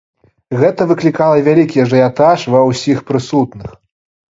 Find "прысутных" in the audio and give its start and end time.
3.13-3.81